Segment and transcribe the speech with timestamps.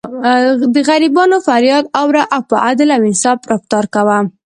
[0.73, 4.17] د غریبانو فریاد اوره او په عدل او انصاف رفتار کوه.